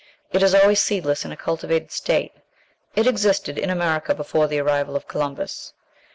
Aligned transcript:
It 0.33 0.41
is 0.41 0.55
always 0.55 0.81
seedless 0.81 1.25
in 1.25 1.31
a 1.31 1.37
cultivated 1.37 1.91
state. 1.91 2.33
It 2.95 3.05
existed 3.05 3.59
in 3.59 3.69
America 3.69 4.15
before 4.15 4.47
the 4.47 4.57
arrival 4.57 4.95
of 4.95 5.07
Columbus. 5.07 5.73